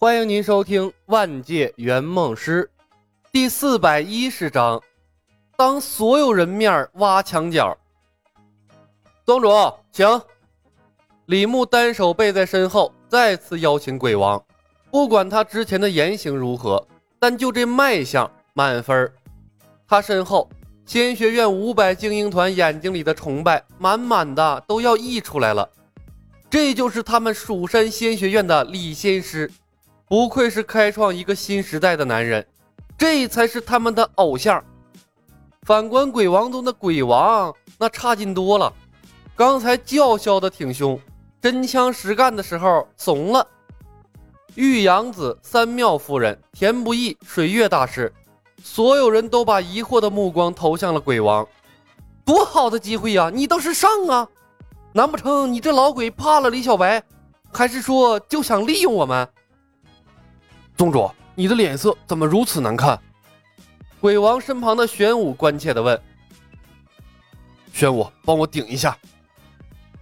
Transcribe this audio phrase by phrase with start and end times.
[0.00, 2.70] 欢迎您收听《万界圆梦师》
[3.32, 4.80] 第四百一十章。
[5.56, 7.76] 当所有人面挖墙角，
[9.26, 9.50] 宗主，
[9.90, 10.06] 请。
[11.26, 14.40] 李牧单手背在身后，再次邀请鬼王。
[14.92, 16.86] 不管他之前的言行如何，
[17.18, 19.12] 但就这卖相，满分。
[19.88, 20.48] 他身后，
[20.86, 25.68] 仙学院五百精英团眼睛里的崇拜，满满的都要溢出来了。
[26.48, 29.50] 这就是他们蜀山仙学院的李仙师。
[30.08, 32.46] 不愧是开创一个新时代的男人，
[32.96, 34.64] 这才是他们的偶像。
[35.62, 38.72] 反观鬼王宗的鬼王，那差劲多了。
[39.36, 40.98] 刚才叫嚣的挺凶，
[41.42, 43.46] 真枪实干的时候怂了。
[44.54, 48.10] 玉阳子、三妙夫人、田不易、水月大师，
[48.64, 51.46] 所有人都把疑惑的目光投向了鬼王。
[52.24, 53.30] 多好的机会呀！
[53.32, 54.26] 你倒是上啊！
[54.92, 57.02] 难不成你这老鬼怕了李小白，
[57.52, 59.28] 还是说就想利用我们？
[60.78, 62.96] 宗主，你的脸色怎么如此难看？
[64.00, 66.00] 鬼王身旁的玄武关切地问。
[67.72, 68.96] 玄武，帮我顶一下。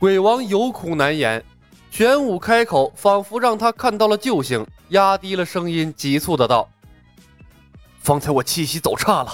[0.00, 1.44] 鬼王有苦难言，
[1.92, 6.68] 玄武开口，仿佛让他看到了救星，压低了声音，急促的道
[8.02, 9.32] ：“方才我气息走差了。”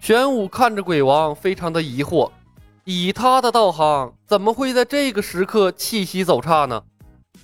[0.00, 2.30] 玄武看着鬼王，非常的疑惑，
[2.84, 6.82] 以他的道行，怎么会在这个时刻气息走差呢？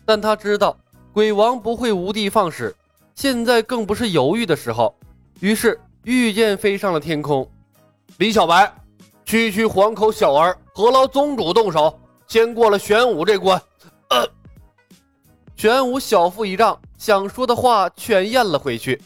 [0.07, 0.79] 但他知道。
[1.17, 2.77] 鬼王不会无的放矢，
[3.15, 4.95] 现在更不是犹豫的时候。
[5.41, 7.51] 于是御剑飞上了天空。
[8.19, 8.71] 李小白，
[9.25, 11.99] 区区黄口小儿，何劳宗主动手？
[12.29, 13.59] 先过了玄武这关。
[15.57, 19.01] 玄武小腹一胀，想说的话全咽了回去。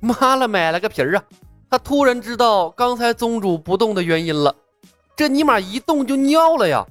[0.00, 1.22] 妈了，买了个皮儿啊！
[1.70, 4.52] 他突然知道刚才宗主不动的原因了。
[5.14, 6.84] 这尼玛一动就尿了呀！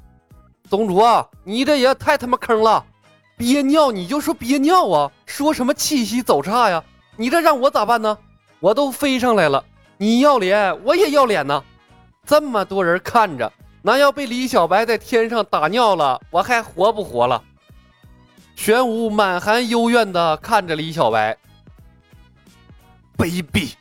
[0.69, 2.85] 宗主啊，你这也太他妈坑了！
[3.35, 6.83] 憋尿你就说憋尿啊，说什么气息走差呀？
[7.15, 8.17] 你这让我咋办呢？
[8.59, 9.63] 我都飞上来了，
[9.97, 11.63] 你要脸我也要脸呢。
[12.25, 17.43] 这么多人看着，那要被李小白在天上打尿了，我还活不活了？
[18.55, 21.35] 玄武满含幽怨的看着李小白，
[23.17, 23.73] 卑鄙！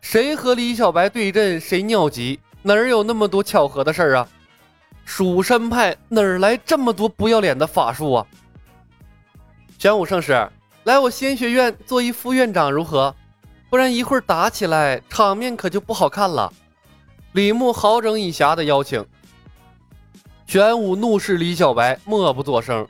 [0.00, 4.28] 谁和李小白对阵，谁尿急，哪有那么多巧合的事儿啊？
[5.08, 8.26] 蜀山派哪儿来这么多不要脸的法术啊？
[9.78, 10.46] 玄武圣师，
[10.84, 13.12] 来我仙学院做一副院长如何？
[13.70, 16.52] 不然一会儿打起来，场面可就不好看了。
[17.32, 19.04] 李牧好整以暇的邀请。
[20.46, 22.86] 玄武怒视李小白，默不作声。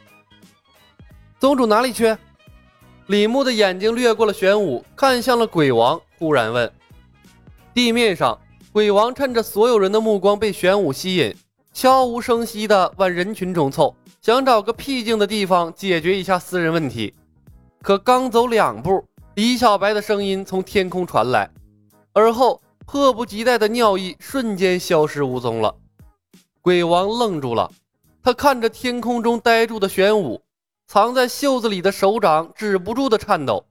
[1.39, 2.17] 宗主哪里去？
[3.07, 6.71] 李牧的眼睛掠过了玄武，看向了鬼王，忽然问：
[7.73, 8.37] 地面上，
[8.73, 11.35] 鬼王趁着所有人的目光被玄武吸引。
[11.79, 17.15] 悄无声息地往人群中凑，想找个僻静的地方解决一下私人问题。
[17.83, 19.05] 可刚走两步，
[19.37, 21.49] 李小白的声音从天空传来，
[22.13, 25.73] 而后迫不及待的尿意瞬间消失无踪了。
[26.63, 27.71] 鬼王愣住了，
[28.25, 30.43] 他看着天空中呆住的玄武，
[30.89, 33.65] 藏在袖子里的手掌止不住的颤抖。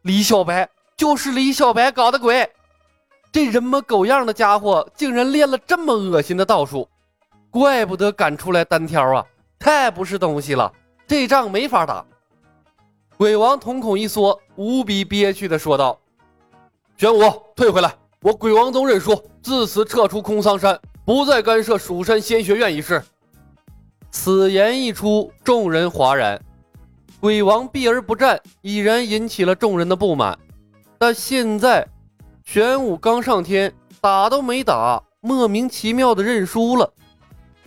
[0.00, 0.66] 李小白
[0.96, 2.50] 就是李小白搞的鬼，
[3.30, 6.88] 这人模狗样的家伙竟然练了这么恶心的道术！
[7.54, 9.24] 怪不得敢出来单挑啊！
[9.60, 10.72] 太不是东西了，
[11.06, 12.04] 这仗没法打。
[13.16, 15.96] 鬼王瞳孔一缩，无比憋屈的说道
[16.98, 17.20] ：“玄武，
[17.54, 17.94] 退回来！
[18.22, 23.00] 我鬼王宗认输，自此撤出空桑山，不再干涉蜀山仙学院一事。”
[24.10, 26.42] 此言一出，众人哗然。
[27.20, 30.36] 鬼王避而不战，已然引起了众人的不满。
[30.98, 31.86] 但现在，
[32.44, 36.92] 玄武刚上天，打都没打，莫名其妙的认输了。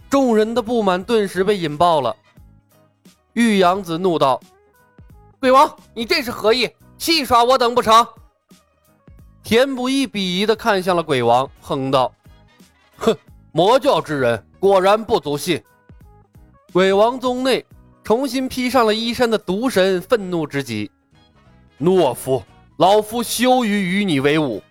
[0.09, 2.15] 众人的不满顿时被引爆了。
[3.33, 4.41] 玉阳子怒道
[5.39, 6.69] ：“鬼王，你这是何意？
[6.97, 8.07] 戏耍我等不成？”
[9.43, 12.11] 田不易鄙夷的看向了鬼王，哼道
[12.97, 13.15] ：“哼，
[13.51, 15.63] 魔教之人果然不足信。”
[16.73, 17.65] 鬼王宗内
[18.03, 20.89] 重新披上了衣衫的毒神愤怒之极
[21.79, 22.43] ：“懦夫，
[22.77, 24.61] 老夫羞于与你为伍！”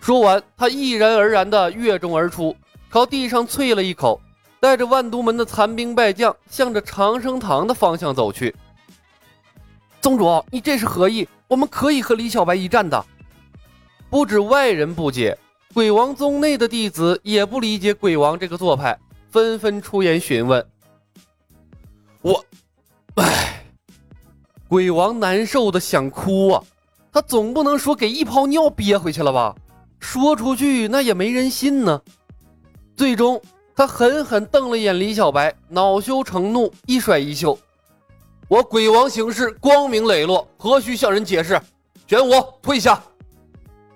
[0.00, 2.54] 说完，他毅然而然的跃中而出，
[2.90, 4.20] 朝地上啐了一口。
[4.64, 8.56] 带着万都门的残兵败将，向着长生堂的方向走去。
[10.00, 11.28] 宗主，你这是何意？
[11.48, 13.04] 我们可以和李小白一战的。
[14.08, 15.36] 不止外人不解，
[15.74, 20.66] 鬼王宗内的弟子也不理解鬼王这个做派，纷纷出言询问。
[22.22, 22.42] 我，
[23.16, 23.66] 唉，
[24.66, 26.64] 鬼王难受的想哭啊！
[27.12, 29.54] 他总不能说给一泡尿憋回去了吧？
[30.00, 32.00] 说出去那也没人信呢。
[32.96, 33.38] 最终。
[33.76, 37.58] 他狠狠瞪了眼李小白，恼羞成怒，一甩衣袖
[38.46, 41.60] ：“我鬼王行事光明磊落，何须向人解释？
[42.06, 42.32] 玄武
[42.62, 43.02] 退下。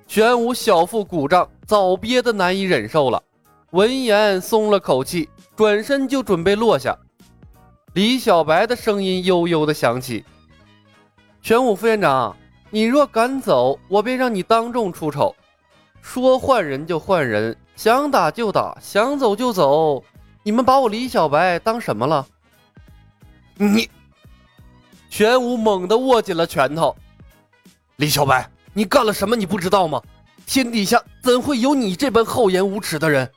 [0.09, 3.23] 玄武小腹鼓胀，早憋得难以忍受了。
[3.71, 6.97] 闻言松了口气，转身就准备落下。
[7.93, 10.25] 李小白的声音悠悠的响起
[11.41, 12.35] ：“玄武副院长，
[12.71, 15.37] 你若敢走，我便让你当众出丑。
[16.08, 20.02] 说换人就换人，想打就打，想走就走。
[20.43, 22.26] 你们把我李小白当什么了？”
[23.58, 23.90] 你，
[25.10, 26.96] 玄武猛地握紧了拳头。
[27.96, 29.37] 李小白，你干了什么？
[29.37, 30.02] 你不知道吗？
[30.46, 33.31] 天底下怎会有你这般厚颜无耻的人？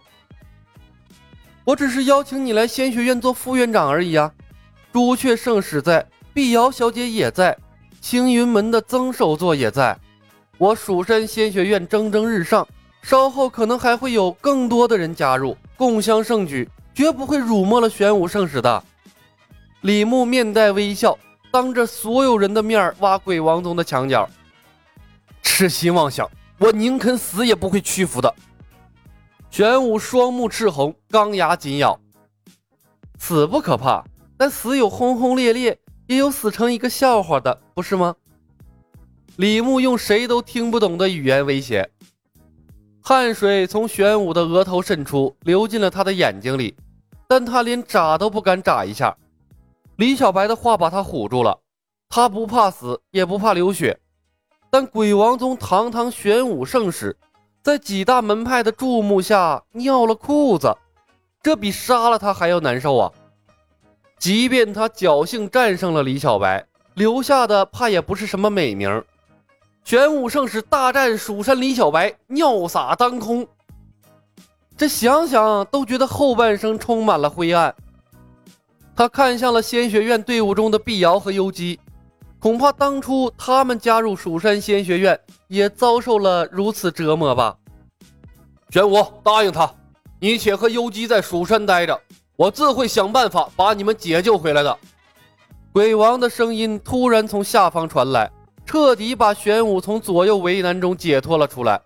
[1.66, 4.32] 我只是邀请你来仙学院做副院长而已啊！
[4.94, 7.58] 朱雀圣使在，碧瑶小姐也在，
[8.00, 10.00] 青云门的曾首座也在。
[10.62, 12.68] 我蜀山仙学院蒸蒸日上，
[13.02, 18.84] 稍后可能还会有更多的人加入，共襄盛举，绝不会辱没了玄武圣使的。
[19.82, 21.18] 李牧面带微笑，
[21.50, 24.30] 当着所有人的面挖鬼王宗的墙角，
[25.42, 26.30] 痴心妄想！
[26.60, 28.32] 我宁肯死也不会屈服的。
[29.50, 32.00] 玄武双目赤红，钢牙紧咬。
[33.18, 34.04] 死不可怕，
[34.38, 38.16] 但死有轰轰烈烈，也有死成一个笑话的，不是吗？
[39.42, 41.90] 李牧用谁都听不懂的语言威胁。
[43.02, 46.76] 汗水从玄武的额头渗出，流进了他的眼睛里，
[47.28, 49.18] 但他连眨都不敢眨一下。
[49.96, 51.60] 李小白的话把他唬住了，
[52.08, 54.00] 他不怕死，也不怕流血，
[54.70, 57.18] 但鬼王宗堂堂玄武圣使。
[57.64, 60.72] 在几大门派的注目下尿了裤子，
[61.42, 63.12] 这比杀了他还要难受啊！
[64.20, 69.04] 即便他侥幸战胜了李小白，留下的怕也不是什么美名。
[69.84, 73.46] 玄武圣使大战蜀山李小白，尿洒当空。
[74.78, 77.74] 这想想都觉得后半生充满了灰暗。
[78.96, 81.80] 他看向了仙学院队伍中的碧瑶和幽姬。
[82.40, 87.56] 恐怕当初他们加入蜀山仙学院，也遭受了如此折磨吧。
[88.70, 89.72] 玄武，答应他，
[90.20, 92.00] 你且和幽姬在蜀山待着，
[92.36, 94.76] 我自会想办法把你们解救回来的。
[95.72, 98.32] 鬼王的声音突然从下方传来，
[98.72, 101.82] 彻底把玄武从左右为难中解脱了出来。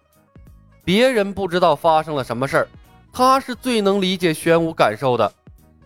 [0.84, 2.68] 别人不知道发生了什么事儿，
[3.12, 5.34] 他是最能理解玄武感受的。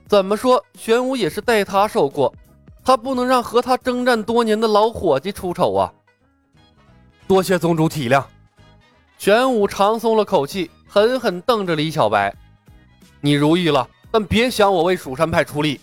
[0.09, 2.35] 怎么说，玄武也是代他受过。
[2.83, 5.93] 他不能让和他征战多年的老伙计出丑啊！
[7.29, 8.21] 多谢宗主体谅。
[9.17, 12.35] 玄武长松了口气，狠狠瞪着李小白
[13.21, 15.79] ：“你如意了，但别想我为蜀山派出力。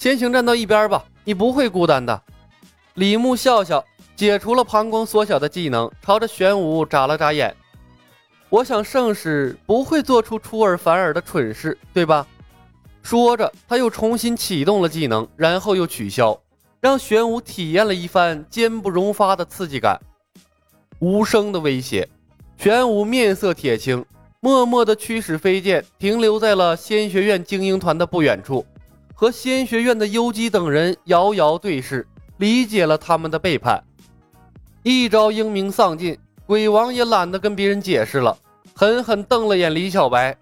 [0.00, 2.20] 先行站到一边吧，你不会孤单的。”
[2.98, 3.84] 李牧笑笑，
[4.16, 7.54] 解除了膀胱缩小的技能，朝着玄武眨了眨眼
[8.50, 12.26] ：“我想圣使不会做出出尔反尔的蠢事，对吧？”
[13.00, 16.36] 说着，他又重新启动了技能，然后又取消，
[16.80, 19.96] 让玄武体验了一番坚不容发的刺激感。
[20.98, 22.08] 无声的威胁，
[22.56, 24.04] 玄武面色铁青，
[24.40, 28.66] 默默地驱使飞剑停留在了仙学院精英团的不远处，
[29.14, 32.04] 和仙学院的幽姬等人遥遥对视，
[32.38, 33.82] 理解了他们的背叛。
[34.82, 38.36] 一招英名丧尽，鬼王也懒得跟别人解释了，
[38.74, 40.36] 狠狠瞪了眼李小白。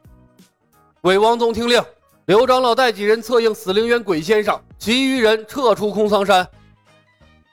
[1.00, 1.82] 鬼王宗听令。
[2.26, 6.44] 刘长老带几人策应死灵渊鬼先生，其余人撤出空桑山。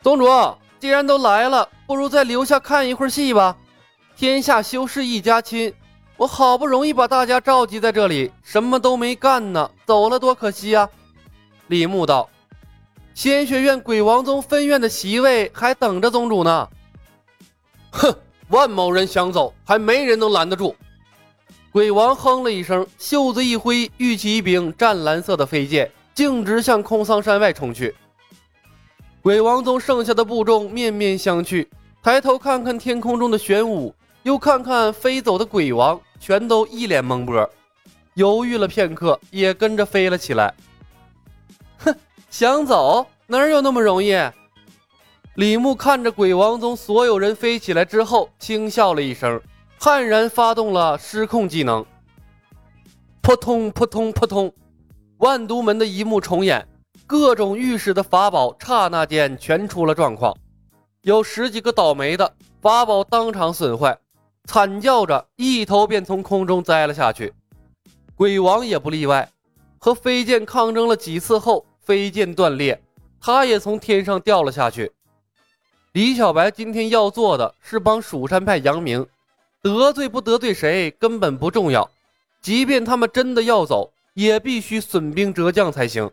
[0.02, 0.26] 宗主，
[0.80, 3.56] 既然都来了，不如再留下看一会儿戏吧。
[4.18, 5.72] 天下修士一家亲，
[6.18, 10.90] 我好不容易把大家召集在这里，什么都没干呢，走了多可惜啊！
[11.68, 12.28] 李牧道
[13.14, 16.68] ：“仙学院鬼王宗分院的席位还等着宗主呢。”
[17.92, 18.16] 哼，
[18.50, 20.76] 万某人想走，还没人能拦得住。
[21.72, 27.96] 鬼王哼了一声，袖子一挥，玉起一柄湛蓝色的飞剑，径直向空桑山外冲去。
[29.22, 31.68] 鬼王宗剩下的部众面面相觑，
[32.02, 33.94] 抬头看看天空中的玄武，
[34.24, 37.50] 又看看飞走的鬼王，全都一脸懵波，
[38.16, 40.54] 犹豫了片刻，也跟着飞了起来。
[42.34, 44.12] 想走哪有那么容易？
[45.36, 49.40] 李牧看着鬼王宗所有人飞起来之后，轻笑了一声。
[49.80, 51.86] 悍然发动了失控技能，
[53.22, 54.52] 扑通扑通扑通，
[55.18, 56.68] 万毒门的一幕重演，
[57.06, 60.36] 各种御史的法宝刹那间全出了状况，
[61.04, 63.96] 有十几个倒霉的法宝当场损坏，
[64.46, 67.32] 惨叫着一头便从空中栽了下去。
[68.16, 69.30] 鬼王也不例外，
[69.78, 72.82] 和飞剑抗争了几次后，飞剑断裂，
[73.20, 74.92] 他也从天上掉了下去。
[75.92, 79.06] 李小白今天要做的是帮蜀山派扬名。
[79.62, 81.90] 得罪不得罪谁根本不重要，
[82.42, 86.12] 即便他们真的要走，也必须损兵折将才行。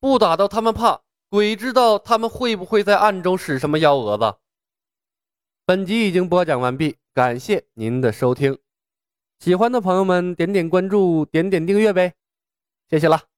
[0.00, 4.34] 不打到他们怕，鬼知道他们会不会在暗中使什么幺蛾子。
[5.66, 8.56] 本集已经播讲完毕，感谢您的收听。
[9.40, 12.14] 喜欢的朋友们点点关注，点点订阅呗，
[12.88, 13.29] 谢谢了。